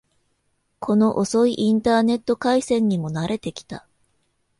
[0.79, 3.85] この遅いインターネット回線にも慣れてきた